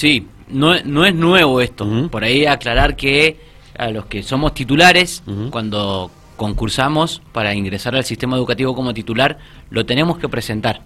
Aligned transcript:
Sí, 0.00 0.26
no, 0.48 0.82
no 0.82 1.04
es 1.04 1.14
nuevo 1.14 1.60
esto. 1.60 2.08
Por 2.10 2.24
ahí 2.24 2.46
aclarar 2.46 2.96
que 2.96 3.36
a 3.76 3.90
los 3.90 4.06
que 4.06 4.22
somos 4.22 4.54
titulares, 4.54 5.22
cuando 5.50 6.10
concursamos 6.38 7.20
para 7.32 7.54
ingresar 7.54 7.94
al 7.94 8.06
sistema 8.06 8.38
educativo 8.38 8.74
como 8.74 8.94
titular, 8.94 9.36
lo 9.68 9.84
tenemos 9.84 10.16
que 10.16 10.26
presentar. 10.26 10.80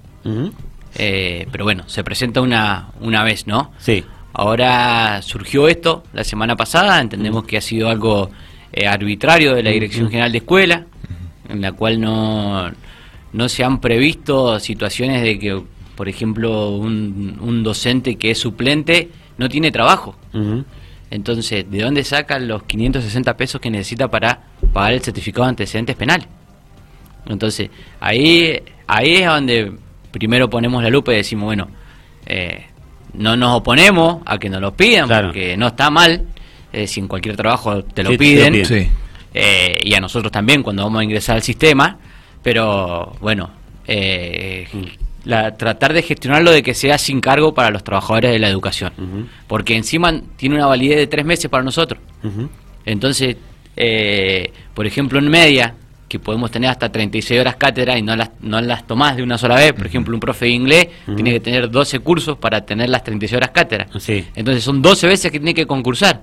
Eh, 0.96 1.46
pero 1.52 1.62
bueno, 1.62 1.84
se 1.86 2.02
presenta 2.02 2.40
una, 2.40 2.88
una 3.00 3.22
vez, 3.22 3.46
¿no? 3.46 3.70
Sí. 3.78 4.02
Ahora 4.32 5.22
surgió 5.22 5.68
esto 5.68 6.02
la 6.12 6.24
semana 6.24 6.56
pasada, 6.56 7.00
entendemos 7.00 7.44
que 7.44 7.56
ha 7.56 7.60
sido 7.60 7.90
algo 7.90 8.32
eh, 8.72 8.88
arbitrario 8.88 9.54
de 9.54 9.62
la 9.62 9.70
Dirección 9.70 10.10
General 10.10 10.32
de 10.32 10.38
Escuela, 10.38 10.86
en 11.48 11.60
la 11.60 11.70
cual 11.70 12.00
no, 12.00 12.68
no 13.32 13.48
se 13.48 13.62
han 13.62 13.80
previsto 13.80 14.58
situaciones 14.58 15.22
de 15.22 15.38
que, 15.38 15.62
por 15.96 16.08
ejemplo, 16.08 16.70
un, 16.70 17.38
un 17.40 17.62
docente 17.62 18.16
que 18.16 18.30
es 18.30 18.38
suplente 18.38 19.10
no 19.38 19.48
tiene 19.48 19.70
trabajo. 19.70 20.16
Entonces, 21.10 21.70
¿de 21.70 21.82
dónde 21.82 22.02
sacan 22.02 22.48
los 22.48 22.64
560 22.64 23.36
pesos 23.36 23.60
que 23.60 23.70
necesita 23.70 24.08
para 24.08 24.40
pagar 24.72 24.94
el 24.94 25.00
certificado 25.00 25.44
de 25.44 25.50
antecedentes 25.50 25.96
penales? 25.96 26.26
Entonces, 27.26 27.70
ahí, 28.00 28.60
ahí 28.86 29.16
es 29.16 29.26
donde 29.26 29.72
primero 30.10 30.50
ponemos 30.50 30.82
la 30.82 30.90
lupa 30.90 31.12
y 31.12 31.16
decimos, 31.16 31.44
bueno, 31.44 31.68
eh, 32.26 32.66
no 33.14 33.36
nos 33.36 33.58
oponemos 33.58 34.22
a 34.26 34.38
que 34.38 34.50
nos 34.50 34.60
lo 34.60 34.74
pidan, 34.74 35.08
porque 35.08 35.56
no 35.56 35.68
está 35.68 35.90
mal, 35.90 36.26
eh, 36.72 36.86
si 36.86 37.00
en 37.00 37.08
cualquier 37.08 37.36
trabajo 37.36 37.84
te 37.84 38.02
lo 38.02 38.16
piden, 38.16 38.54
eh, 39.32 39.78
y 39.82 39.94
a 39.94 40.00
nosotros 40.00 40.30
también 40.30 40.62
cuando 40.62 40.84
vamos 40.84 41.00
a 41.00 41.04
ingresar 41.04 41.36
al 41.36 41.42
sistema, 41.42 41.98
pero 42.42 43.16
bueno, 43.20 43.50
eh, 43.86 44.66
la, 45.24 45.56
tratar 45.56 45.92
de 45.92 46.02
gestionarlo 46.02 46.50
de 46.50 46.62
que 46.62 46.74
sea 46.74 46.98
sin 46.98 47.20
cargo 47.20 47.54
para 47.54 47.70
los 47.70 47.84
trabajadores 47.84 48.32
de 48.32 48.38
la 48.38 48.48
educación, 48.48 48.92
porque 49.46 49.76
encima 49.76 50.12
tiene 50.36 50.56
una 50.56 50.66
validez 50.66 50.98
de 50.98 51.06
tres 51.06 51.24
meses 51.24 51.50
para 51.50 51.62
nosotros. 51.62 52.00
Entonces, 52.84 53.36
por 54.74 54.86
ejemplo, 54.86 55.18
en 55.18 55.28
media, 55.28 55.74
que 56.08 56.18
podemos 56.18 56.50
tener 56.50 56.70
hasta 56.70 56.92
36 56.92 57.40
horas 57.40 57.56
cátedra 57.56 57.98
y 57.98 58.02
no 58.02 58.14
las, 58.14 58.30
no 58.40 58.60
las 58.60 58.86
tomás 58.86 59.16
de 59.16 59.22
una 59.22 59.36
sola 59.36 59.56
vez. 59.56 59.72
Por 59.72 59.86
ejemplo, 59.86 60.14
un 60.14 60.20
profe 60.20 60.44
de 60.44 60.52
inglés 60.52 60.88
tiene 61.16 61.32
que 61.32 61.40
tener 61.40 61.68
12 61.70 61.98
cursos 62.00 62.38
para 62.38 62.60
tener 62.64 62.88
las 62.88 63.02
36 63.02 63.36
horas 63.36 63.50
cátedra. 63.50 63.86
Entonces 64.36 64.62
son 64.62 64.80
12 64.80 65.06
veces 65.08 65.32
que 65.32 65.38
tiene 65.40 65.54
que 65.54 65.66
concursar. 65.66 66.20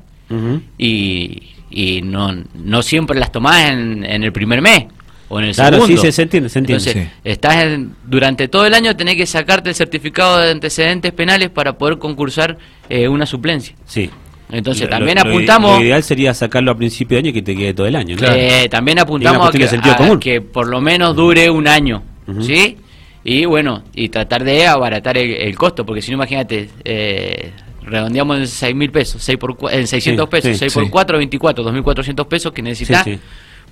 Y, 0.78 1.50
y 1.70 2.02
no, 2.04 2.34
no 2.54 2.82
siempre 2.82 3.20
las 3.20 3.34
tomás 3.34 3.70
en, 3.70 4.06
en 4.06 4.24
el 4.24 4.32
primer 4.32 4.62
mes 4.62 4.86
o 5.32 5.40
en 5.40 5.46
el 5.46 5.56
segundo. 5.56 5.88
sí, 5.88 6.12
se, 6.12 6.22
entiende, 6.22 6.50
se 6.50 6.60
entiende. 6.60 6.84
Entonces, 6.84 7.08
estás 7.24 7.80
durante 8.06 8.50
todo 8.50 8.66
el 8.66 8.74
año 8.74 8.98
tenés 8.98 9.16
que 9.16 9.26
sacarte 9.26 9.70
el 9.70 9.76
certificado 9.76 10.40
de 10.40 10.52
antecedentes 10.52 11.14
penales 11.14 11.50
para 11.50 11.78
poder 11.78 11.98
concursar 12.00 12.58
eh, 12.90 13.08
una 13.08 13.26
suplencia. 13.26 13.74
Sí. 13.86 14.10
Entonces 14.52 14.90
también 14.90 15.18
apuntamos... 15.18 15.80
Lo 15.80 15.86
ideal 15.86 16.04
sería 16.04 16.34
sacarlo 16.34 16.72
a 16.72 16.76
principio 16.76 17.16
de 17.16 17.20
año 17.20 17.30
y 17.30 17.34
que 17.34 17.42
te 17.42 17.56
quede 17.56 17.74
todo 17.74 17.88
el 17.88 17.96
año. 17.96 18.18
Eh, 18.20 18.68
también 18.70 19.00
apuntamos 19.00 19.48
a 19.48 19.52
que, 19.52 20.20
que, 20.20 20.42
por 20.42 20.68
lo 20.68 20.82
menos 20.82 21.16
dure 21.16 21.50
un 21.50 21.66
año, 21.70 22.04
¿sí? 22.42 22.78
Y 23.24 23.46
bueno, 23.46 23.84
y 23.96 24.10
tratar 24.10 24.44
de 24.44 24.68
abaratar 24.68 25.18
el, 25.18 25.56
costo, 25.56 25.86
porque 25.86 26.02
si 26.02 26.12
no, 26.12 26.16
imagínate, 26.16 26.70
eh, 26.84 27.52
redondeamos 27.84 28.38
en 28.38 28.48
6 28.48 28.76
mil 28.76 28.92
pesos, 28.92 29.24
6 29.24 29.38
por, 29.38 29.56
en 29.72 29.88
600 29.88 30.28
pesos, 30.28 30.58
6 30.58 30.74
por 30.74 30.90
4, 30.90 31.18
24, 31.20 31.64
2.400 31.64 32.28
pesos 32.28 32.52
que 32.52 32.62
necesitas 32.62 33.08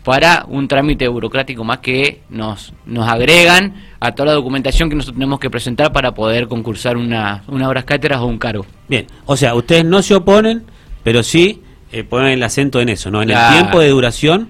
para 0.03 0.45
un 0.47 0.67
trámite 0.67 1.07
burocrático 1.07 1.63
más 1.63 1.79
que 1.79 2.21
nos, 2.29 2.73
nos 2.85 3.07
agregan 3.07 3.75
a 3.99 4.13
toda 4.13 4.27
la 4.27 4.33
documentación 4.33 4.89
que 4.89 4.95
nosotros 4.95 5.15
tenemos 5.15 5.39
que 5.39 5.49
presentar 5.49 5.91
para 5.91 6.13
poder 6.13 6.47
concursar 6.47 6.97
una, 6.97 7.43
una 7.47 7.67
obras 7.67 7.83
cátedras 7.83 8.21
o 8.21 8.25
un 8.25 8.37
cargo. 8.37 8.65
Bien, 8.87 9.07
o 9.25 9.35
sea, 9.35 9.55
ustedes 9.55 9.85
no 9.85 10.01
se 10.01 10.15
oponen, 10.15 10.63
pero 11.03 11.21
sí 11.23 11.61
eh, 11.91 12.03
ponen 12.03 12.33
el 12.33 12.43
acento 12.43 12.79
en 12.79 12.89
eso, 12.89 13.11
¿no? 13.11 13.21
En 13.21 13.31
el 13.31 13.37
tiempo 13.53 13.79
de 13.79 13.89
duración 13.89 14.49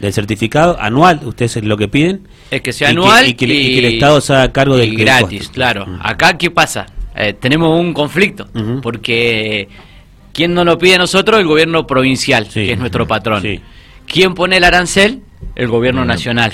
del 0.00 0.12
certificado 0.12 0.76
anual, 0.80 1.20
ustedes 1.24 1.56
es 1.56 1.64
lo 1.64 1.76
que 1.76 1.88
piden. 1.88 2.26
Es 2.50 2.60
que 2.60 2.72
sea 2.72 2.88
anual 2.88 3.28
y 3.28 3.34
que, 3.34 3.44
el 3.78 3.84
Estado 3.84 4.20
se 4.20 4.34
haga 4.34 4.52
cargo 4.52 4.76
del 4.76 4.96
gratis, 4.96 5.48
claro. 5.48 5.86
Acá, 6.00 6.36
¿qué 6.36 6.50
pasa? 6.50 6.86
Eh, 7.14 7.34
tenemos 7.34 7.78
un 7.78 7.94
conflicto, 7.94 8.48
porque 8.82 9.68
¿quién 10.32 10.54
no 10.54 10.64
lo 10.64 10.76
pide 10.76 10.96
a 10.96 10.98
nosotros? 10.98 11.38
El 11.38 11.46
gobierno 11.46 11.86
provincial, 11.86 12.48
que 12.48 12.72
es 12.72 12.78
nuestro 12.78 13.06
patrón. 13.06 13.42
¿Quién 14.06 14.34
pone 14.34 14.56
el 14.58 14.64
arancel? 14.64 15.22
El 15.54 15.68
gobierno 15.68 16.04
nacional. 16.04 16.52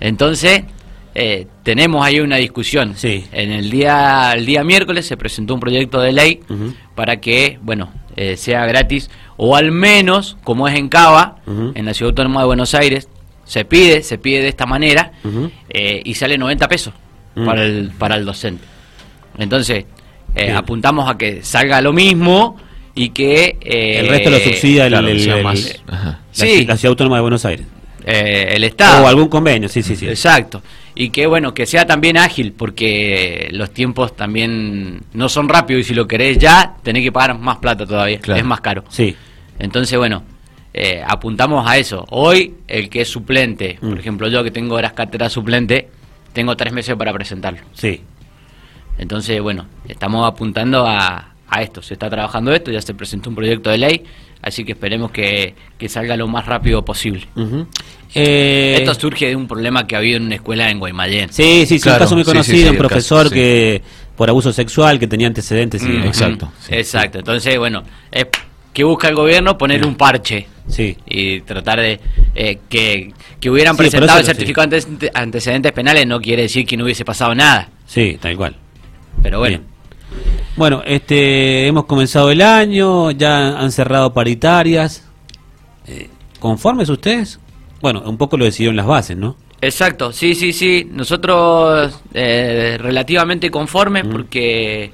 Entonces, 0.00 0.64
eh, 1.14 1.46
tenemos 1.62 2.04
ahí 2.04 2.20
una 2.20 2.36
discusión. 2.36 2.94
En 3.32 3.52
el 3.52 3.70
día, 3.70 4.32
el 4.34 4.46
día 4.46 4.64
miércoles 4.64 5.06
se 5.06 5.16
presentó 5.16 5.54
un 5.54 5.60
proyecto 5.60 6.00
de 6.00 6.12
ley 6.12 6.40
para 6.94 7.20
que, 7.20 7.58
bueno, 7.62 7.92
eh, 8.16 8.36
sea 8.36 8.66
gratis, 8.66 9.10
o 9.36 9.56
al 9.56 9.70
menos, 9.72 10.36
como 10.44 10.68
es 10.68 10.76
en 10.76 10.88
Cava, 10.88 11.36
en 11.46 11.84
la 11.84 11.94
Ciudad 11.94 12.10
Autónoma 12.10 12.40
de 12.40 12.46
Buenos 12.46 12.74
Aires, 12.74 13.08
se 13.44 13.64
pide, 13.64 14.02
se 14.02 14.18
pide 14.18 14.42
de 14.42 14.48
esta 14.48 14.66
manera, 14.66 15.12
y 16.04 16.14
sale 16.14 16.38
90 16.38 16.68
pesos 16.68 16.94
para, 17.34 17.64
el, 17.64 17.90
para 17.98 18.16
el 18.16 18.24
docente. 18.24 18.64
Entonces, 19.38 19.86
eh, 20.34 20.50
apuntamos 20.50 21.10
a 21.10 21.18
que 21.18 21.42
salga 21.42 21.80
lo 21.80 21.92
mismo 21.92 22.56
y 22.94 23.10
que... 23.10 23.56
Eh, 23.60 24.00
el 24.00 24.08
resto 24.08 24.30
lo 24.30 24.38
subsidia 24.38 24.86
el, 24.86 24.94
la, 26.38 26.76
Ciudad 26.76 26.90
Autónoma 26.90 27.16
de 27.16 27.22
Buenos 27.22 27.44
Aires. 27.44 27.66
Eh, 28.04 28.54
el 28.56 28.64
Estado. 28.64 29.04
O 29.04 29.08
algún 29.08 29.28
convenio, 29.28 29.68
sí, 29.68 29.82
sí, 29.82 29.96
sí. 29.96 30.08
Exacto. 30.08 30.62
Y 30.94 31.10
que, 31.10 31.26
bueno, 31.26 31.54
que 31.54 31.66
sea 31.66 31.86
también 31.86 32.16
ágil, 32.16 32.52
porque 32.52 33.48
los 33.52 33.70
tiempos 33.70 34.16
también 34.16 35.00
no 35.14 35.28
son 35.28 35.48
rápidos 35.48 35.82
y 35.82 35.84
si 35.84 35.94
lo 35.94 36.06
querés 36.06 36.38
ya, 36.38 36.76
tenés 36.82 37.02
que 37.02 37.12
pagar 37.12 37.38
más 37.38 37.58
plata 37.58 37.86
todavía. 37.86 38.20
Es 38.24 38.44
más 38.44 38.60
caro. 38.60 38.84
Sí. 38.88 39.16
Entonces, 39.58 39.96
bueno, 39.96 40.24
apuntamos 41.06 41.66
a 41.68 41.78
eso. 41.78 42.04
Hoy, 42.10 42.54
el 42.68 42.88
que 42.90 43.02
es 43.02 43.08
suplente, 43.08 43.78
por 43.80 43.94
mm. 43.94 43.98
ejemplo, 43.98 44.28
yo 44.28 44.42
que 44.42 44.50
tengo 44.50 44.74
horas 44.74 44.92
cátedra 44.92 45.30
suplente, 45.30 45.88
tengo 46.32 46.56
tres 46.56 46.72
meses 46.72 46.96
para 46.96 47.12
presentarlo. 47.12 47.60
Sí. 47.72 48.02
Entonces, 48.98 49.40
bueno, 49.40 49.66
estamos 49.88 50.26
apuntando 50.26 50.86
a, 50.86 51.28
esto, 51.60 51.82
se 51.82 51.94
está 51.94 52.08
trabajando 52.08 52.52
esto, 52.52 52.70
ya 52.70 52.80
se 52.80 52.94
presentó 52.94 53.28
un 53.28 53.36
proyecto 53.36 53.68
de 53.70 53.78
ley, 53.78 54.04
así 54.42 54.64
que 54.64 54.72
esperemos 54.72 55.10
que, 55.10 55.54
salga 55.88 56.16
lo 56.16 56.28
más 56.28 56.46
rápido 56.46 56.84
posible. 56.84 57.26
Eh, 58.14 58.76
esto 58.78 58.94
surge 58.94 59.28
de 59.28 59.36
un 59.36 59.48
problema 59.48 59.86
que 59.86 59.94
ha 59.94 59.98
habido 59.98 60.18
en 60.18 60.24
una 60.24 60.34
escuela 60.34 60.70
en 60.70 60.78
Guaymallén. 60.78 61.32
Sí, 61.32 61.64
sí, 61.66 61.78
sí, 61.78 61.88
un 61.88 61.98
caso 61.98 62.14
muy 62.14 62.24
conocido, 62.24 62.72
un 62.72 62.76
profesor 62.76 63.30
que 63.30 63.80
por 64.16 64.28
abuso 64.28 64.52
sexual, 64.52 64.98
que 64.98 65.06
tenía 65.06 65.28
antecedentes. 65.28 65.82
exacto. 65.82 66.52
exacto, 66.68 67.18
entonces, 67.20 67.58
bueno, 67.58 67.82
es 68.10 68.26
que 68.72 68.84
busca 68.84 69.08
el 69.08 69.14
gobierno 69.14 69.56
poner 69.56 69.86
un 69.86 69.94
parche 69.96 70.46
sí. 70.68 70.96
y 71.06 71.40
tratar 71.42 71.80
de 71.80 72.00
eh, 72.34 72.58
que, 72.68 73.12
hubieran 73.50 73.76
presentado 73.76 74.18
el 74.18 74.24
certificado 74.24 74.68
de 74.68 75.10
antecedentes 75.14 75.72
penales 75.72 76.06
no 76.06 76.20
quiere 76.20 76.42
decir 76.42 76.66
que 76.66 76.76
no 76.76 76.84
hubiese 76.84 77.04
pasado 77.04 77.34
nada. 77.34 77.68
Sí, 77.86 78.18
tal 78.20 78.36
cual. 78.36 78.56
Pero 79.22 79.38
bueno. 79.38 79.71
Bueno, 80.56 80.82
este, 80.84 81.66
hemos 81.66 81.86
comenzado 81.86 82.30
el 82.30 82.42
año, 82.42 83.10
ya 83.10 83.58
han 83.58 83.72
cerrado 83.72 84.12
paritarias. 84.12 85.08
Eh, 85.86 86.10
¿Conformes 86.38 86.88
ustedes? 86.88 87.40
Bueno, 87.80 88.02
un 88.04 88.16
poco 88.16 88.36
lo 88.36 88.44
decidieron 88.44 88.76
las 88.76 88.86
bases, 88.86 89.16
¿no? 89.16 89.36
Exacto, 89.62 90.12
sí, 90.12 90.34
sí, 90.34 90.52
sí. 90.52 90.88
Nosotros 90.90 92.00
eh, 92.12 92.76
relativamente 92.80 93.50
conformes 93.50 94.04
porque 94.04 94.92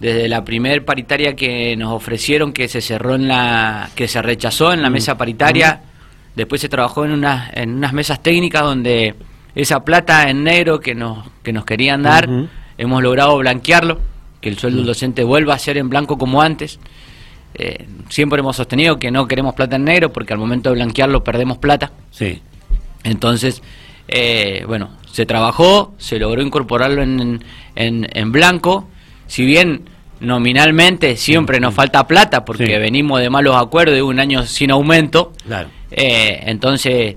desde 0.00 0.28
la 0.28 0.44
primer 0.44 0.84
paritaria 0.84 1.36
que 1.36 1.76
nos 1.76 1.92
ofrecieron 1.92 2.52
que 2.52 2.68
se 2.68 2.80
cerró 2.80 3.14
en 3.14 3.28
la 3.28 3.90
que 3.94 4.08
se 4.08 4.22
rechazó 4.22 4.72
en 4.72 4.80
la 4.80 4.88
mesa 4.88 5.18
paritaria, 5.18 5.82
después 6.34 6.60
se 6.60 6.70
trabajó 6.70 7.04
en 7.04 7.12
unas 7.12 7.50
en 7.54 7.74
unas 7.74 7.92
mesas 7.92 8.22
técnicas 8.22 8.62
donde 8.62 9.14
esa 9.54 9.84
plata 9.84 10.30
en 10.30 10.42
negro 10.42 10.80
que 10.80 10.94
nos 10.94 11.28
que 11.42 11.52
nos 11.52 11.66
querían 11.66 12.02
dar 12.02 12.28
hemos 12.78 13.02
logrado 13.02 13.36
blanquearlo, 13.36 14.00
que 14.40 14.48
el 14.48 14.58
sueldo 14.58 14.78
del 14.78 14.86
docente 14.86 15.24
vuelva 15.24 15.54
a 15.54 15.58
ser 15.58 15.76
en 15.78 15.88
blanco 15.88 16.18
como 16.18 16.42
antes. 16.42 16.78
Eh, 17.54 17.86
siempre 18.08 18.40
hemos 18.40 18.56
sostenido 18.56 18.98
que 18.98 19.10
no 19.10 19.26
queremos 19.26 19.54
plata 19.54 19.76
en 19.76 19.84
negro 19.84 20.12
porque 20.12 20.32
al 20.32 20.38
momento 20.38 20.70
de 20.70 20.76
blanquearlo 20.76 21.24
perdemos 21.24 21.58
plata. 21.58 21.92
Sí. 22.10 22.40
Entonces, 23.04 23.62
eh, 24.06 24.64
bueno, 24.66 24.90
se 25.10 25.26
trabajó, 25.26 25.94
se 25.98 26.18
logró 26.18 26.42
incorporarlo 26.42 27.02
en, 27.02 27.42
en, 27.74 28.32
blanco. 28.32 28.88
Si 29.26 29.44
bien 29.44 29.82
nominalmente 30.20 31.16
siempre 31.16 31.60
nos 31.60 31.74
falta 31.74 32.06
plata 32.06 32.44
porque 32.44 32.78
venimos 32.78 33.20
de 33.20 33.30
malos 33.30 33.56
acuerdos 33.56 33.94
de 33.94 34.02
un 34.02 34.20
año 34.20 34.44
sin 34.46 34.70
aumento, 34.70 35.32
claro. 35.46 35.68
Eh, 35.90 36.42
entonces 36.46 37.16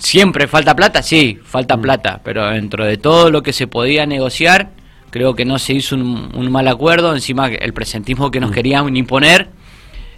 ¿Siempre 0.00 0.48
falta 0.48 0.74
plata? 0.74 1.02
Sí, 1.02 1.38
falta 1.44 1.76
mm. 1.76 1.80
plata, 1.82 2.20
pero 2.24 2.48
dentro 2.50 2.84
de 2.84 2.96
todo 2.96 3.30
lo 3.30 3.42
que 3.42 3.52
se 3.52 3.66
podía 3.66 4.06
negociar, 4.06 4.70
creo 5.10 5.34
que 5.34 5.44
no 5.44 5.58
se 5.58 5.74
hizo 5.74 5.96
un, 5.96 6.50
mal 6.50 6.68
acuerdo, 6.68 7.14
encima 7.14 7.48
el 7.48 7.72
presentismo 7.72 8.30
que 8.30 8.40
nos 8.40 8.50
mm. 8.50 8.54
querían 8.54 8.96
imponer 8.96 9.48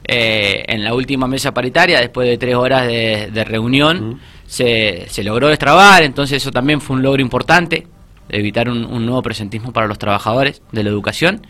eh, 0.05 0.65
en 0.69 0.85
la 0.85 0.95
última 0.95 1.27
mesa 1.27 1.53
paritaria, 1.55 2.01
después 2.01 2.29
de 2.29 2.39
tres 2.39 2.55
horas 2.55 2.87
de, 2.87 3.45
reunión, 3.45 4.11
mm. 4.11 4.21
se, 4.47 5.07
se, 5.09 5.25
logró 5.25 5.49
destrabar, 5.49 6.03
entonces 6.03 6.43
eso 6.43 6.51
también 6.51 6.81
fue 6.81 6.97
un 6.97 7.03
logro 7.03 7.23
importante, 7.23 7.87
evitar 8.29 8.69
un, 8.69 9.07
nuevo 9.07 9.23
presentismo 9.23 9.73
para 9.73 9.87
los 9.87 9.99
trabajadores 9.99 10.63
de 10.73 10.83
la 10.83 10.91
educación. 10.91 11.47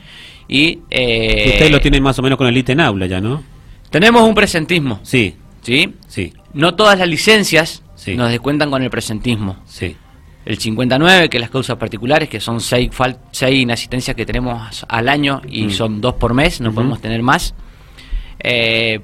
Y, 0.49 0.81
eh, 0.91 1.45
Ustedes 1.53 1.71
lo 1.71 1.81
tienen 1.81 2.03
más 2.03 2.19
o 2.19 2.23
menos 2.23 2.37
con 2.37 2.47
el 2.47 2.57
ítem 2.57 2.81
aula 2.81 3.07
ya, 3.07 3.21
¿no? 3.21 3.43
Tenemos 3.91 4.23
un 4.23 4.35
presentismo, 4.35 5.01
Sí, 5.03 5.37
¿sí? 5.63 5.95
sí, 6.09 6.33
No 6.55 6.75
todas 6.75 6.99
las 6.99 7.09
licencias 7.09 7.83
Sí. 7.95 8.17
nos 8.17 8.31
descuentan 8.31 8.71
con 8.71 8.83
el 8.83 8.91
presentismo. 8.91 9.57
sí. 9.67 9.97
El 10.45 10.59
59, 10.59 11.29
que 11.29 11.37
es 11.37 11.41
las 11.41 11.51
causas 11.51 11.77
particulares, 11.77 12.29
que 12.29 12.41
son 12.41 12.61
seis, 12.61 12.91
fal- 12.91 13.19
seis 13.31 13.61
inasistencias 13.63 14.17
que 14.17 14.27
tenemos 14.27 14.85
al 14.89 15.09
año 15.09 15.41
y 15.49 15.65
Mm. 15.67 15.71
son 15.71 16.01
dos 16.01 16.15
por 16.15 16.35
mes, 16.35 16.61
no 16.61 16.73
podemos 16.73 17.01
tener 17.01 17.23
más. 17.23 17.55
Eh, 18.41 19.01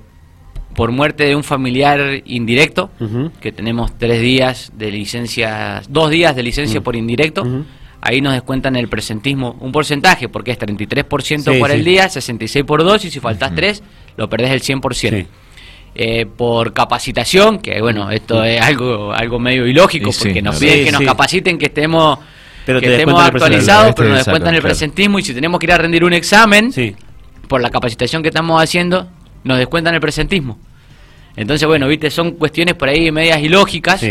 por 0.74 0.92
muerte 0.92 1.24
de 1.24 1.34
un 1.34 1.42
familiar 1.42 2.22
indirecto, 2.26 2.90
que 3.40 3.50
tenemos 3.52 3.96
tres 3.98 4.20
días 4.20 4.72
de 4.76 4.90
licencia, 4.92 5.82
dos 5.88 6.10
días 6.10 6.36
de 6.36 6.42
licencia 6.44 6.80
Mm. 6.80 6.82
por 6.84 6.94
indirecto, 6.96 7.44
ahí 8.00 8.20
nos 8.20 8.32
descuentan 8.32 8.76
el 8.76 8.88
presentismo, 8.88 9.56
un 9.60 9.72
porcentaje, 9.72 10.28
porque 10.28 10.52
es 10.52 10.58
33% 10.58 11.52
Sí, 11.52 11.58
por 11.58 11.70
sí. 11.70 11.76
el 11.76 11.84
día, 11.84 12.08
66 12.08 12.64
por 12.64 12.84
dos, 12.84 13.04
y 13.04 13.10
si 13.10 13.18
faltas 13.18 13.54
tres, 13.56 13.82
lo 14.16 14.28
perdés 14.28 14.50
el 14.52 14.60
100%. 14.62 15.16
Sí. 15.16 15.26
Eh, 15.94 16.26
por 16.26 16.72
capacitación, 16.72 17.58
que 17.58 17.80
bueno, 17.80 18.10
esto 18.10 18.44
es 18.44 18.60
algo 18.60 19.12
algo 19.12 19.40
medio 19.40 19.66
ilógico, 19.66 20.12
sí, 20.12 20.24
porque 20.24 20.42
nos 20.42 20.58
piden 20.58 20.84
que 20.84 20.92
nos 20.92 21.02
capaciten, 21.02 21.58
que 21.58 21.66
estemos 21.66 22.18
Pero 22.64 22.80
que 22.80 22.86
te 22.86 22.92
estemos 22.92 23.20
actualizados, 23.20 23.94
pero 23.96 24.10
nos 24.10 24.18
descuentan 24.18 24.54
el 24.54 24.62
presentismo 24.62 25.18
y 25.18 25.24
si 25.24 25.34
tenemos 25.34 25.58
que 25.58 25.66
ir 25.66 25.72
a 25.72 25.78
rendir 25.78 26.04
un 26.04 26.12
examen 26.12 26.72
por 27.48 27.60
la 27.60 27.70
capacitación 27.70 28.22
que 28.22 28.28
estamos 28.28 28.62
haciendo, 28.62 29.08
nos 29.42 29.58
descuentan 29.58 29.94
el 29.94 30.00
presentismo. 30.00 30.58
Entonces, 31.34 31.66
bueno, 31.66 31.88
viste, 31.88 32.10
son 32.10 32.32
cuestiones 32.32 32.74
por 32.74 32.88
ahí 32.88 33.10
medias 33.10 33.40
ilógicas. 33.40 34.04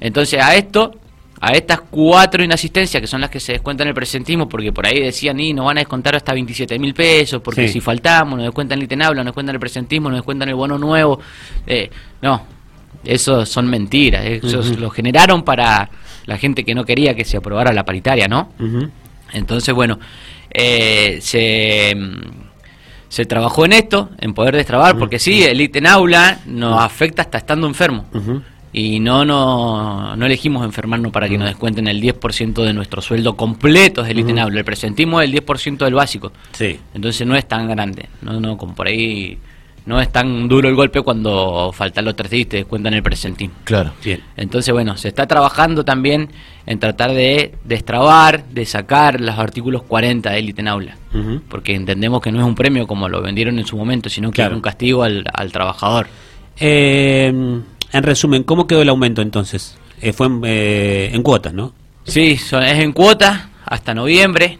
Entonces, 0.00 0.42
a 0.42 0.56
esto, 0.56 0.96
a 1.44 1.50
estas 1.54 1.80
cuatro 1.90 2.44
inasistencias, 2.44 3.00
que 3.00 3.08
son 3.08 3.20
las 3.20 3.28
que 3.28 3.40
se 3.40 3.52
descuentan 3.54 3.88
el 3.88 3.94
presentismo, 3.94 4.48
porque 4.48 4.72
por 4.72 4.86
ahí 4.86 5.00
decían, 5.00 5.40
y 5.40 5.52
nos 5.52 5.66
van 5.66 5.78
a 5.78 5.80
descontar 5.80 6.14
hasta 6.14 6.32
27 6.32 6.78
mil 6.78 6.94
pesos, 6.94 7.42
porque 7.42 7.66
Sí. 7.66 7.74
si 7.74 7.80
faltamos, 7.80 8.36
nos 8.38 8.46
descuentan 8.46 8.78
el 8.78 8.84
ITENABLA, 8.84 9.16
nos 9.24 9.32
descuentan 9.32 9.56
el 9.56 9.60
presentismo, 9.60 10.08
nos 10.08 10.18
descuentan 10.18 10.48
el 10.50 10.54
bono 10.54 10.78
nuevo. 10.78 11.18
Eh, 11.66 11.90
no, 12.20 12.44
eso 13.04 13.44
son 13.44 13.66
mentiras. 13.68 14.24
Eso 14.24 14.60
Ujú. 14.60 14.76
lo 14.78 14.90
generaron 14.90 15.42
para 15.42 15.90
la 16.26 16.38
gente 16.38 16.62
que 16.64 16.76
no 16.76 16.84
quería 16.84 17.14
que 17.16 17.24
se 17.24 17.36
aprobara 17.38 17.72
la 17.72 17.84
paritaria, 17.84 18.28
¿no? 18.28 18.52
Entonces, 19.32 19.74
bueno, 19.74 19.98
eh, 20.48 21.18
se, 21.20 21.92
se 23.08 23.24
trabajó 23.26 23.64
en 23.64 23.72
esto, 23.72 24.10
en 24.20 24.32
poder 24.32 24.54
destrabar, 24.54 24.96
porque 24.96 25.18
sí, 25.18 25.42
el 25.42 25.60
ítem 25.60 25.86
aula 25.86 26.38
nos 26.46 26.80
afecta 26.80 27.22
hasta 27.22 27.38
estando 27.38 27.66
enfermo. 27.66 28.06
Y 28.74 29.00
no, 29.00 29.24
no, 29.24 30.16
no 30.16 30.24
elegimos 30.26 30.64
enfermarnos 30.64 31.12
para 31.12 31.28
que 31.28 31.36
nos 31.36 31.48
descuenten 31.48 31.88
el 31.88 32.00
10% 32.00 32.64
de 32.64 32.72
nuestro 32.72 33.02
sueldo 33.02 33.36
completo 33.36 34.02
del 34.02 34.20
ítem 34.20 34.38
aula. 34.38 34.58
El 34.60 34.64
presentismo 34.64 35.20
es 35.20 35.28
el 35.30 35.34
10% 35.44 35.78
del 35.84 35.94
básico. 35.94 36.32
Sí. 36.52 36.78
Entonces 36.94 37.26
no 37.26 37.36
es 37.36 37.46
tan 37.46 37.68
grande. 37.68 38.08
No, 38.22 38.40
no, 38.40 38.56
como 38.56 38.74
por 38.74 38.86
ahí 38.88 39.36
no 39.84 40.00
es 40.00 40.10
tan 40.12 40.48
duro 40.48 40.68
el 40.70 40.74
golpe 40.76 41.02
cuando 41.02 41.70
faltan 41.74 42.04
los 42.06 42.16
tres 42.16 42.30
días 42.30 42.42
y 42.42 42.44
te 42.46 42.56
descuentan 42.58 42.94
el 42.94 43.02
presentismo. 43.02 43.54
Claro. 43.64 43.92
Bien. 44.02 44.20
Entonces, 44.38 44.72
bueno, 44.72 44.96
se 44.96 45.08
está 45.08 45.26
trabajando 45.26 45.84
también 45.84 46.30
en 46.64 46.78
tratar 46.78 47.10
de 47.12 47.54
destrabar, 47.64 48.44
de 48.46 48.64
sacar 48.64 49.20
los 49.20 49.36
artículos 49.38 49.82
40 49.82 50.30
del 50.30 50.48
ítem 50.48 50.68
aula. 50.68 50.96
Ujú. 51.12 51.42
Porque 51.48 51.74
entendemos 51.74 52.22
que 52.22 52.32
no 52.32 52.38
es 52.40 52.46
un 52.46 52.54
premio 52.54 52.86
como 52.86 53.06
lo 53.08 53.20
vendieron 53.20 53.58
en 53.58 53.66
su 53.66 53.76
momento, 53.76 54.08
sino 54.08 54.30
que 54.30 54.36
Claro. 54.36 54.52
es 54.52 54.56
un 54.56 54.62
castigo 54.62 55.02
al, 55.02 55.24
al 55.30 55.52
trabajador. 55.52 56.06
Eh, 56.58 57.60
en 57.92 58.02
resumen, 58.02 58.42
¿cómo 58.42 58.66
quedó 58.66 58.82
el 58.82 58.88
aumento 58.88 59.22
entonces? 59.22 59.76
Eh, 60.00 60.12
fue 60.12 60.26
en, 60.26 60.40
eh, 60.44 61.10
en 61.12 61.22
cuotas, 61.22 61.52
¿no? 61.54 61.72
Sí, 62.04 62.36
son- 62.36 62.62
es 62.64 62.78
en 62.78 62.92
cuota 62.92 63.50
hasta 63.64 63.94
noviembre. 63.94 64.58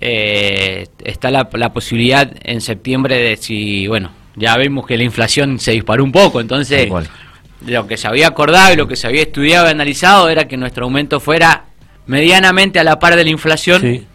Eh, 0.00 0.86
está 1.04 1.30
la, 1.30 1.48
la 1.52 1.72
posibilidad 1.72 2.30
en 2.42 2.60
septiembre 2.60 3.16
de 3.18 3.36
si, 3.36 3.86
bueno, 3.86 4.10
ya 4.36 4.56
vemos 4.56 4.86
que 4.86 4.96
la 4.96 5.04
inflación 5.04 5.58
se 5.58 5.72
disparó 5.72 6.04
un 6.04 6.12
poco, 6.12 6.40
entonces 6.40 6.88
lo 7.66 7.86
que 7.86 7.96
se 7.96 8.08
había 8.08 8.26
acordado 8.28 8.72
y 8.72 8.76
lo 8.76 8.88
que 8.88 8.96
se 8.96 9.06
había 9.06 9.22
estudiado 9.22 9.66
y 9.66 9.70
analizado 9.70 10.28
era 10.28 10.48
que 10.48 10.56
nuestro 10.56 10.84
aumento 10.84 11.20
fuera 11.20 11.64
medianamente 12.06 12.78
a 12.80 12.84
la 12.84 12.98
par 12.98 13.16
de 13.16 13.24
la 13.24 13.30
inflación. 13.30 13.80
Sí. 13.80 14.06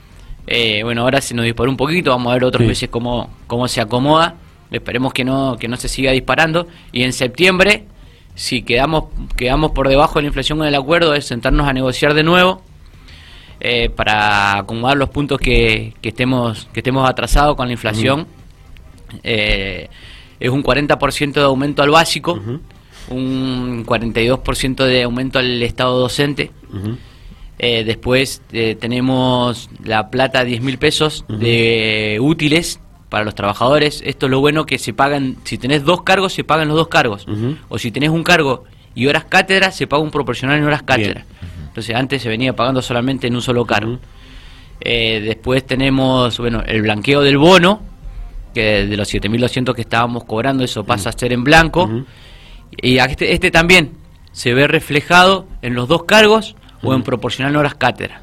Eh, 0.45 0.81
bueno, 0.83 1.01
ahora 1.01 1.21
se 1.21 1.33
nos 1.33 1.45
disparó 1.45 1.69
un 1.71 1.77
poquito, 1.77 2.11
vamos 2.11 2.29
a 2.31 2.33
ver 2.35 2.43
otros 2.43 2.61
Sí. 2.63 2.67
meses 2.67 2.89
cómo, 2.89 3.29
cómo 3.47 3.67
se 3.67 3.81
acomoda. 3.81 4.35
Esperemos 4.71 5.13
que 5.13 5.23
no, 5.23 5.55
que 5.59 5.67
no 5.67 5.77
se 5.77 5.87
siga 5.87 6.11
disparando. 6.11 6.67
Y 6.91 7.03
en 7.03 7.13
septiembre, 7.13 7.85
si 8.37 8.61
quedamos, 8.61 9.05
quedamos 9.35 9.71
por 9.71 9.89
debajo 9.89 10.15
de 10.19 10.21
la 10.21 10.27
inflación 10.27 10.59
con 10.59 10.67
el 10.67 10.75
acuerdo, 10.75 11.13
es 11.15 11.25
sentarnos 11.25 11.67
a 11.67 11.73
negociar 11.73 12.13
de 12.13 12.21
nuevo 12.23 12.61
eh, 13.59 13.89
para 13.89 14.59
acomodar 14.59 14.95
los 14.95 15.09
puntos 15.09 15.39
que, 15.39 15.95
que 16.01 16.09
estemos, 16.09 16.69
que 16.71 16.81
estemos 16.81 17.09
atrasados 17.09 17.55
con 17.55 17.65
la 17.67 17.73
inflación. 17.73 18.27
Eh, 19.23 19.89
es 20.39 20.49
un 20.51 20.61
40% 20.63 21.33
de 21.33 21.41
aumento 21.41 21.81
al 21.81 21.89
básico, 21.89 22.33
Ujú. 22.33 22.59
un 23.09 23.83
42% 23.87 24.85
de 24.85 25.01
aumento 25.03 25.39
al 25.39 25.63
estado 25.63 25.97
docente. 25.99 26.51
Eh, 27.57 27.83
después 27.83 28.43
tenemos 28.79 29.67
la 29.83 30.11
plata 30.11 30.43
10 30.45 30.61
mil 30.61 30.77
pesos 30.77 31.25
de 31.27 32.19
útiles 32.21 32.79
para 33.09 33.23
los 33.23 33.35
trabajadores. 33.35 34.01
Esto 34.05 34.25
es 34.25 34.31
lo 34.31 34.39
bueno 34.39 34.65
que 34.65 34.77
se 34.77 34.93
pagan, 34.93 35.37
si 35.43 35.57
tenés 35.57 35.83
dos 35.83 36.03
cargos, 36.03 36.33
se 36.33 36.43
pagan 36.43 36.67
los 36.67 36.77
dos 36.77 36.87
cargos. 36.87 37.25
O 37.69 37.77
si 37.77 37.91
tenés 37.91 38.09
un 38.09 38.23
cargo 38.23 38.65
y 38.95 39.07
horas 39.07 39.25
cátedra, 39.25 39.71
se 39.71 39.87
paga 39.87 40.03
un 40.03 40.11
proporcional 40.11 40.57
en 40.57 40.65
horas 40.65 40.83
cátedra. 40.83 41.25
Entonces 41.67 41.95
antes 41.95 42.21
se 42.21 42.29
venía 42.29 42.55
pagando 42.55 42.81
solamente 42.81 43.27
en 43.27 43.35
un 43.35 43.41
solo 43.41 43.65
cargo. 43.65 43.99
Eh, 44.81 45.21
después 45.23 45.65
tenemos 45.65 46.37
bueno 46.37 46.63
el 46.65 46.81
blanqueo 46.81 47.21
del 47.21 47.37
bono, 47.37 47.81
que 48.53 48.85
de 48.85 48.97
los 48.97 49.13
7.200 49.13 49.73
que 49.75 49.81
estábamos 49.81 50.23
cobrando, 50.23 50.63
eso 50.63 50.83
pasa 50.83 51.09
a 51.09 51.11
ser 51.13 51.33
en 51.33 51.43
blanco. 51.43 51.89
Y 52.81 52.97
este, 52.97 53.33
este 53.33 53.51
también 53.51 53.91
se 54.31 54.53
ve 54.53 54.67
reflejado 54.67 55.47
en 55.61 55.73
los 55.73 55.87
dos 55.87 56.03
cargos 56.03 56.55
o 56.83 56.93
en 56.93 57.03
proporcional 57.03 57.53
en 57.53 57.57
horas 57.57 57.75
cátedra. 57.75 58.21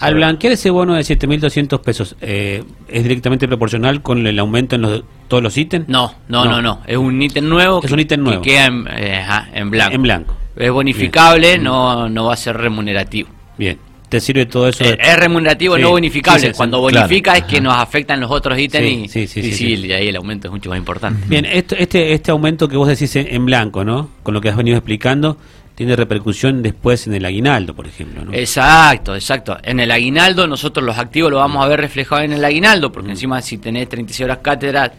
Al 0.00 0.14
blanquear 0.14 0.52
ese 0.54 0.70
bono 0.70 0.94
de 0.94 1.02
7.200 1.02 1.80
pesos, 1.80 2.16
eh, 2.20 2.64
¿es 2.88 3.02
directamente 3.02 3.46
proporcional 3.48 4.02
con 4.02 4.26
el 4.26 4.38
aumento 4.38 4.74
en 4.76 4.82
los, 4.82 5.04
todos 5.28 5.42
los 5.42 5.56
ítems? 5.56 5.88
No, 5.88 6.12
no, 6.28 6.44
No. 6.44 6.50
no, 6.52 6.62
no. 6.62 6.80
Es 6.86 6.96
un 6.96 7.20
ítem 7.22 7.48
nuevo. 7.48 7.80
Es 7.82 7.86
que- 7.88 7.94
un 7.94 8.00
ítem 8.00 8.22
nuevo. 8.22 8.42
Que 8.42 8.50
queda 8.50 8.66
en, 8.66 8.86
eh, 8.96 9.16
ajá, 9.18 9.48
en 9.54 9.70
blanco. 9.70 9.94
En 9.94 10.02
blanco. 10.02 10.36
Es 10.56 10.70
bonificable, 10.70 11.58
no, 11.58 12.08
no 12.08 12.24
va 12.26 12.34
a 12.34 12.36
ser 12.36 12.56
remunerativo. 12.56 13.28
Bien. 13.58 13.78
¿Te 14.08 14.20
sirve 14.20 14.46
todo 14.46 14.68
eso? 14.68 14.84
Eh, 14.84 14.96
es 15.00 15.16
remunerativo, 15.18 15.74
Sí, 15.76 15.82
no 15.82 15.90
bonificable. 15.90 16.40
sí, 16.40 16.46
sí. 16.48 16.52
Cuando 16.56 16.86
Claro, 16.86 17.06
bonifica 17.06 17.36
es 17.36 17.44
que 17.44 17.60
nos 17.60 17.74
afectan 17.74 18.20
los 18.20 18.30
otros 18.30 18.56
ítems 18.58 18.86
y, 19.16 19.18
y 19.40 19.86
y 19.86 19.92
ahí 19.92 20.08
el 20.08 20.16
aumento 20.16 20.46
es 20.48 20.52
mucho 20.52 20.70
más 20.70 20.78
importante. 20.78 21.24
Bien, 21.26 21.44
esto- 21.44 21.74
este, 21.76 22.12
este 22.12 22.30
aumento 22.30 22.68
que 22.68 22.76
vos 22.76 22.86
decís 22.86 23.16
en 23.16 23.44
blanco, 23.46 23.82
¿no? 23.84 24.10
Con 24.22 24.34
lo 24.34 24.40
que 24.40 24.50
has 24.50 24.56
venido 24.56 24.76
explicando, 24.76 25.36
tiene 25.74 25.96
repercusión 25.96 26.62
después 26.62 27.06
en 27.06 27.14
el 27.14 27.24
aguinaldo, 27.24 27.74
por 27.74 27.86
ejemplo, 27.86 28.24
¿no? 28.24 28.32
Exacto, 28.32 29.14
exacto. 29.14 29.56
En 29.62 29.80
el 29.80 29.90
aguinaldo 29.90 30.46
nosotros 30.46 30.84
los 30.86 30.96
activos 30.98 31.30
lo 31.32 31.38
vamos 31.38 31.64
a 31.64 31.68
ver 31.68 31.80
reflejado 31.80 32.22
en 32.22 32.32
el 32.32 32.44
aguinaldo, 32.44 32.88
Mm. 32.88 32.92
porque 32.92 33.10
encima 33.10 33.42
si 33.42 33.58
tenés 33.58 33.88
36 33.88 34.24
horas 34.24 34.38
cátedra 34.42 34.92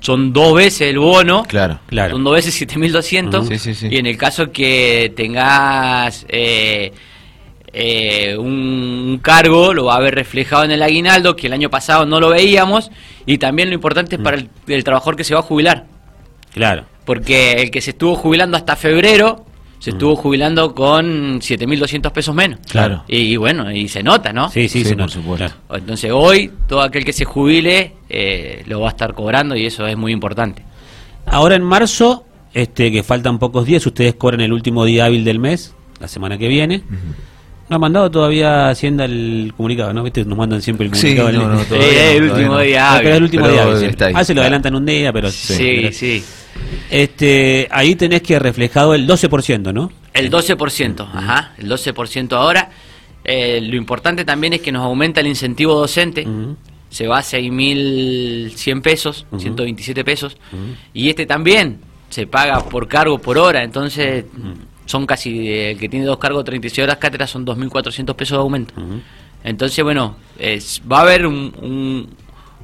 son 0.00 0.32
dos 0.32 0.54
veces 0.56 0.88
el 0.90 0.98
bono. 0.98 1.44
Claro. 1.44 1.78
Claro. 1.86 2.10
Son 2.14 2.24
dos 2.24 2.34
veces 2.34 2.52
7200. 2.54 3.44
Ujú. 3.46 3.52
Sí, 3.52 3.58
sí, 3.58 3.74
sí. 3.74 3.88
Y 3.88 3.98
en 3.98 4.06
el 4.06 4.16
caso 4.16 4.50
que 4.50 5.12
tengas 5.14 6.26
eh, 6.28 6.92
eh, 7.72 8.36
un 8.36 9.20
cargo, 9.22 9.72
lo 9.72 9.84
va 9.84 9.94
a 9.94 10.00
ver 10.00 10.16
reflejado 10.16 10.64
en 10.64 10.72
el 10.72 10.82
aguinaldo, 10.82 11.36
que 11.36 11.46
el 11.46 11.52
año 11.52 11.70
pasado 11.70 12.04
no 12.04 12.18
lo 12.18 12.30
veíamos. 12.30 12.90
Y 13.26 13.38
también 13.38 13.68
lo 13.68 13.76
importante 13.76 14.16
Mm. 14.18 14.20
es 14.20 14.24
para 14.24 14.36
el, 14.38 14.48
el 14.66 14.82
trabajador 14.82 15.14
que 15.14 15.22
se 15.22 15.34
va 15.34 15.40
a 15.40 15.44
jubilar. 15.44 15.86
Claro. 16.52 16.84
Porque 17.04 17.52
el 17.62 17.70
que 17.70 17.80
se 17.80 17.90
estuvo 17.90 18.16
jubilando 18.16 18.56
hasta 18.56 18.74
febrero, 18.74 19.46
se 19.80 19.90
estuvo 19.90 20.14
jubilando 20.14 20.74
con 20.74 21.40
7.200 21.40 22.12
pesos 22.12 22.34
menos. 22.34 22.60
Mm. 22.60 22.70
Claro. 22.70 23.04
Y, 23.08 23.16
y 23.16 23.36
bueno, 23.36 23.72
y 23.72 23.88
se 23.88 24.02
nota, 24.04 24.32
¿no? 24.32 24.48
Sí, 24.50 24.68
sí, 24.68 24.80
Sí, 24.80 24.84
se 24.84 24.90
por 24.90 24.98
nota, 24.98 25.12
supuesto. 25.14 25.46
claro. 25.46 25.80
Entonces 25.80 26.10
hoy 26.14 26.52
todo 26.68 26.82
aquel 26.82 27.04
que 27.04 27.12
se 27.12 27.24
jubile 27.24 27.94
eh, 28.08 28.62
lo 28.66 28.80
va 28.80 28.88
a 28.88 28.90
estar 28.90 29.14
cobrando 29.14 29.56
y 29.56 29.66
eso 29.66 29.86
es 29.88 29.96
muy 29.96 30.12
importante. 30.12 30.62
Ahora 31.26 31.56
en 31.56 31.62
marzo, 31.64 32.24
este, 32.54 32.92
que 32.92 33.02
faltan 33.02 33.38
pocos 33.38 33.66
días, 33.66 33.84
ustedes 33.86 34.14
cobran 34.14 34.40
el 34.40 34.52
último 34.52 34.84
día 34.84 35.06
hábil 35.06 35.24
del 35.24 35.38
mes, 35.38 35.74
la 35.98 36.08
semana 36.08 36.38
que 36.38 36.48
viene. 36.48 36.82
No 37.70 37.76
ha 37.76 37.78
mandado 37.78 38.10
todavía 38.10 38.68
Hacienda 38.68 39.04
el 39.04 39.54
comunicado, 39.56 39.92
¿no? 39.94 40.02
¿Viste? 40.02 40.24
Nos 40.24 40.36
mandan 40.36 40.60
siempre 40.60 40.88
el 40.88 40.94
Sí, 40.94 41.14
comunicado. 41.16 41.48
no, 41.48 41.54
no, 41.54 41.60
el, 41.60 41.66
todavía 41.68 41.88
Eh, 41.88 42.18
no, 42.18 42.24
el 42.24 42.28
todavía 42.28 42.32
último 42.34 42.58
día 42.58 42.92
Ah, 42.92 42.96
pero 42.98 43.10
es 43.10 43.16
el 43.16 43.22
último 43.22 43.42
Pero 43.44 43.52
día 43.54 43.62
hábil, 43.62 43.76
sí. 43.78 43.84
está 43.86 44.06
ahí, 44.06 44.12
Ah, 44.16 44.24
se 44.24 44.34
lo 44.34 44.40
adelantan 44.42 44.74
un 44.74 44.86
día, 44.86 45.12
pero 45.12 45.30
Sí, 45.30 45.92
sí. 45.92 46.24
Este, 46.90 47.68
ahí 47.70 47.94
tenés 47.94 48.22
que 48.22 48.38
reflejado 48.40 48.92
el 48.94 49.06
12%, 49.06 49.72
¿no? 49.72 49.92
El 50.12 50.30
12%, 50.30 51.00
ajá, 51.14 51.52
el 51.58 51.68
12% 51.70 52.32
ahora. 52.32 52.70
Eh, 53.22 53.60
lo 53.62 53.76
importante 53.76 54.24
también 54.24 54.54
es 54.54 54.60
que 54.62 54.72
nos 54.72 54.82
aumenta 54.82 55.20
el 55.20 55.28
incentivo 55.28 55.74
docente. 55.74 56.26
Se 56.88 57.06
va 57.06 57.18
a 57.18 57.22
6.100 57.22 58.82
pesos, 58.82 59.26
Ujú. 59.30 59.40
127 59.42 60.04
pesos. 60.04 60.36
Y 60.92 61.08
este 61.08 61.24
también 61.24 61.78
se 62.08 62.26
paga 62.26 62.58
por 62.64 62.88
cargo 62.88 63.18
por 63.20 63.38
hora. 63.38 63.62
Entonces 63.62 64.24
son 64.90 65.06
casi, 65.06 65.48
el 65.50 65.78
que 65.78 65.88
tiene 65.88 66.04
dos 66.06 66.18
cargos, 66.18 66.44
36 66.44 66.84
horas 66.84 66.96
cátedra, 66.98 67.26
son 67.26 67.44
2.400 67.46 68.14
pesos 68.14 68.36
de 68.38 68.42
aumento. 68.42 68.74
Entonces, 69.44 69.82
bueno, 69.84 70.16
es- 70.38 70.82
va 70.90 70.98
a 70.98 71.02
haber 71.02 71.26
un, 71.26 71.52
un- 71.62 72.08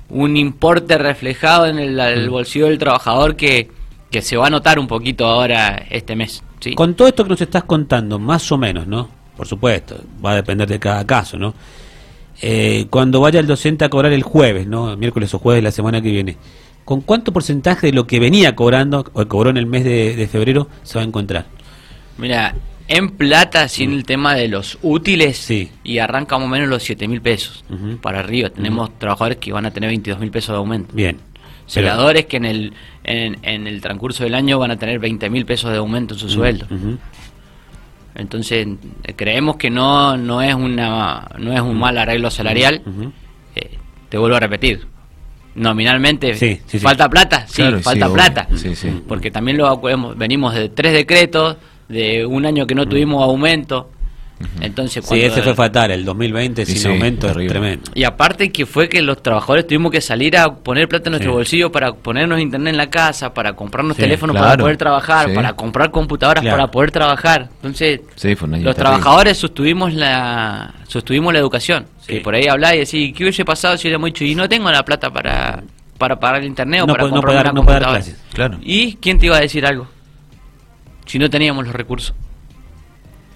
un 0.09 0.37
importe 0.37 0.99
reflejado 0.99 1.67
en 1.67 1.79
el, 1.79 1.99
el 1.99 2.29
bolsillo 2.31 2.67
del 2.67 2.79
trabajador 2.79 3.35
que, 3.37 3.71
que 4.11 4.23
se 4.23 4.37
va 4.37 4.47
a 4.47 4.51
notar 4.51 4.79
un 4.79 4.87
poquito 4.87 5.27
ahora 5.27 5.85
este 5.91 6.15
mes. 6.17 6.43
¿sí? 6.61 6.75
Con 6.75 6.95
todo 6.95 7.09
esto 7.09 7.25
que 7.25 7.31
nos 7.31 7.41
estás 7.41 7.65
contando, 7.65 8.19
más 8.19 8.51
o 8.53 8.59
menos, 8.59 8.87
¿no? 8.87 9.09
Por 9.37 9.47
supuesto, 9.47 9.97
va 10.25 10.33
a 10.33 10.35
depender 10.37 10.69
de 10.69 10.79
cada 10.79 11.05
caso, 11.07 11.37
¿no? 11.39 11.55
Eh, 12.43 12.87
cuando 12.91 13.21
vaya 13.21 13.41
el 13.41 13.47
docente 13.47 13.85
a 13.85 13.89
cobrar 13.89 14.13
el 14.13 14.23
jueves, 14.23 14.67
¿no? 14.67 14.95
Miércoles 14.97 15.33
o 15.35 15.39
jueves 15.39 15.59
de 15.63 15.69
la 15.69 15.73
semana 15.73 16.01
que 16.03 16.11
viene, 16.11 16.37
¿con 16.85 17.01
cuánto 17.01 17.33
porcentaje 17.33 17.87
de 17.89 17.93
lo 17.95 18.07
que 18.07 18.21
venía 18.21 18.55
cobrando 18.55 19.05
o 19.15 19.27
cobró 19.27 19.51
en 19.51 19.57
el 19.57 19.67
mes 19.67 19.85
de, 19.85 20.15
de 20.15 20.27
febrero 20.29 20.69
se 20.83 20.99
va 20.99 21.03
a 21.03 21.07
encontrar? 21.07 21.47
Mira, 22.19 22.55
en 22.89 23.11
plata, 23.11 23.69
sin 23.69 23.93
el 23.93 24.05
tema 24.05 24.35
de 24.35 24.49
los 24.49 24.79
útiles, 24.83 25.37
Sí. 25.39 25.71
y 25.85 25.99
arranca 25.99 26.39
más 26.39 26.47
o 26.47 26.49
menos 26.49 26.69
los 26.69 26.83
7 26.83 27.09
mil 27.09 27.21
pesos 27.21 27.65
para 28.01 28.21
arriba. 28.21 28.51
Tenemos 28.51 28.97
trabajadores 28.99 29.39
que 29.39 29.53
van 29.53 29.67
a 29.67 29.71
tener 29.73 29.89
22 29.91 30.19
mil 30.21 30.31
pesos 30.31 30.53
de 30.55 30.59
aumento. 30.59 30.95
Bien. 30.95 31.19
Celadores 31.67 32.27
que 32.27 32.37
en 32.37 32.45
el, 32.45 32.73
en, 33.03 33.39
en 33.43 33.67
el 33.67 33.81
transcurso 33.81 34.23
del 34.23 34.35
año 34.37 34.59
van 34.59 34.71
a 34.71 34.77
tener 34.79 35.01
20 35.01 35.29
mil 35.31 35.45
pesos 35.45 35.73
de 35.73 35.79
aumento 35.79 36.15
en 36.15 36.21
su 36.21 36.29
sueldo. 36.31 36.67
Entonces, 38.15 38.67
creemos 39.17 39.57
que 39.57 39.69
no, 39.69 40.17
no, 40.17 40.41
es, 40.41 40.55
una, 40.55 41.29
no 41.39 41.53
es 41.53 41.61
un 41.61 41.77
mal 41.79 41.99
arreglo 41.99 42.31
salarial. 42.31 42.83
Eh, 43.55 43.77
te 44.09 44.17
vuelvo 44.17 44.37
a 44.37 44.41
repetir. 44.41 44.87
Nominalmente, 45.55 46.35
Sí, 46.35 46.55
sí, 46.67 46.79
sí. 46.79 46.79
¿falta 46.79 47.09
plata? 47.09 47.47
Sí, 47.47 47.57
Claro, 47.63 47.81
falta 47.81 48.13
plata. 48.13 48.49
Sí, 48.57 48.75
sí. 48.77 49.03
Porque 49.09 49.31
también 49.31 49.57
lo 49.59 49.81
venimos 50.15 50.55
de 50.55 50.69
tres 50.69 50.93
decretos, 50.93 51.57
de 51.89 52.27
un 52.27 52.47
año 52.47 52.67
que 52.67 52.75
no 52.75 52.87
tuvimos 52.87 53.23
aumento. 53.23 53.91
Entonces, 54.61 55.03
Sí, 55.03 55.09
cuando- 55.09 55.27
ese 55.29 55.41
fue 55.41 55.55
fatal, 55.55 55.91
el 55.93 56.05
2020 56.05 56.67
Sí, 56.67 56.73
sin 56.73 56.81
sí, 56.83 56.89
aumento 56.89 57.27
es 57.27 57.49
tremendo. 57.49 57.91
Y 57.95 58.05
aparte 58.05 58.53
que 58.53 58.67
fue 58.67 58.87
que 58.87 59.01
los 59.01 59.23
trabajadores 59.23 59.67
tuvimos 59.67 59.91
que 59.91 60.03
salir 60.03 60.37
a 60.37 60.53
poner 60.57 60.89
plata 60.89 61.09
en 61.09 61.13
nuestro 61.13 61.31
Sí. 61.33 61.37
bolsillo 61.37 61.73
para 61.73 61.95
ponernos 61.95 62.39
internet 62.39 62.73
en 62.73 62.77
la 62.77 62.91
casa, 62.91 63.33
para 63.33 63.55
comprarnos 63.55 63.97
Sí, 63.97 64.03
teléfonos 64.03 64.37
para 64.37 64.59
poder 64.59 64.77
trabajar, 64.77 65.31
Sí. 65.31 65.35
para 65.35 65.55
comprar 65.55 65.91
computadoras 65.91 66.43
Claro. 66.43 66.57
para 66.59 66.71
poder 66.71 66.91
trabajar. 66.91 67.49
Entonces, 67.63 68.01
los 68.03 68.21
terrible. 68.21 68.75
trabajadores 68.75 69.39
sostuvimos 69.39 69.95
la 69.95 70.75
sostuvimos 70.87 71.33
la 71.33 71.39
educación. 71.39 71.87
Sí. 72.01 72.15
Que 72.15 72.21
por 72.21 72.35
ahí 72.35 72.47
hablaba 72.47 72.75
y 72.75 72.81
decía, 72.81 73.11
¿qué 73.15 73.25
hubiese 73.25 73.45
pasado 73.45 73.77
si 73.79 73.89
hubiéramos 73.89 74.09
dicho, 74.09 74.25
y 74.25 74.35
no 74.35 74.47
tengo 74.51 74.71
la 74.71 74.85
plata 74.85 75.11
para, 75.11 75.63
para 75.97 76.21
pagar 76.21 76.43
el 76.43 76.47
internet 76.49 76.83
o 76.83 76.87
No 76.87 76.93
para 76.93 77.05
no 77.05 77.11
comprar 77.11 77.25
puede 77.33 77.41
una 77.41 77.53
no 77.53 77.57
computadora? 77.61 77.91
clases. 78.01 78.23
Claro. 78.35 78.59
¿Y 78.63 78.97
quién 78.97 79.19
te 79.19 79.27
iba 79.27 79.37
a 79.39 79.41
decir 79.41 79.65
algo? 79.65 79.89
Si 81.07 81.19
no 81.19 81.31
teníamos 81.31 81.65
los 81.65 81.75
recursos. 81.75 82.15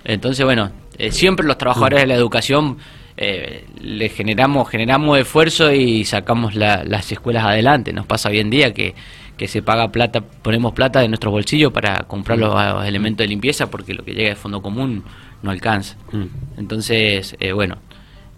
Entonces, 0.05 0.45
bueno, 0.45 0.71
eh, 0.99 1.13
siempre 1.13 1.47
los 1.47 1.59
trabajadores 1.59 2.01
de 2.01 2.07
la 2.07 2.15
educación 2.15 2.79
eh, 3.17 3.67
le 3.81 4.09
generamos 4.09 4.69
generamos 4.69 5.19
esfuerzo 5.19 5.73
y 5.73 6.05
sacamos 6.05 6.55
la- 6.55 6.85
las 6.85 7.11
escuelas 7.13 7.45
adelante. 7.45 7.93
Nos 7.93 8.07
pasa 8.07 8.31
hoy 8.31 8.39
en 8.41 8.49
día 8.51 8.73
que, 8.73 8.95
que 9.37 9.47
se 9.47 9.63
paga 9.63 9.93
plata, 9.93 10.21
ponemos 10.21 10.73
plata 10.73 11.01
de 11.01 11.09
nuestro 11.09 11.31
bolsillo 11.31 11.71
para 11.73 12.05
comprar 12.05 12.39
los, 12.39 12.55
los 12.55 12.85
elementos 12.87 13.25
de 13.25 13.29
limpieza 13.29 13.71
porque 13.71 13.93
lo 13.95 14.05
que 14.05 14.15
llega 14.15 14.31
de 14.31 14.37
fondo 14.37 14.63
común 14.63 15.05
no 15.43 15.51
alcanza. 15.51 15.97
Mm. 16.13 16.25
Entonces, 16.59 17.37
eh, 17.41 17.53
bueno, 17.53 17.77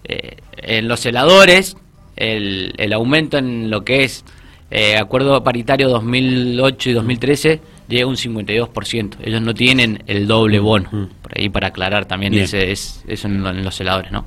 en 0.04 0.88
los 0.88 0.98
celadores, 1.00 1.76
el, 2.16 2.74
el 2.76 2.92
aumento 2.92 3.38
en 3.38 3.70
lo 3.70 3.84
que 3.84 4.02
es 4.04 4.24
acuerdo 5.00 5.44
paritario 5.44 5.88
2008 5.88 6.90
y 6.90 6.92
2013 6.92 7.60
llega 7.92 8.06
un 8.06 8.16
52%. 8.16 9.16
Ellos 9.24 9.40
no 9.40 9.54
tienen 9.54 10.02
el 10.06 10.26
doble 10.26 10.58
bono. 10.58 10.88
Mm. 10.90 11.04
Por 11.22 11.38
ahí 11.38 11.48
para 11.48 11.68
aclarar 11.68 12.06
también 12.06 12.34
ese, 12.34 12.72
es, 12.72 13.04
eso 13.06 13.28
en, 13.28 13.42
lo- 13.42 13.50
en 13.50 13.62
los 13.64 13.74
celadores, 13.76 14.10
¿no? 14.10 14.20